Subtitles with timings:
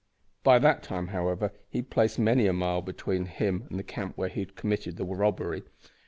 [0.43, 4.17] By that time, however, he had placed many a mile between him and the camp
[4.17, 5.61] where he had committed the robbery.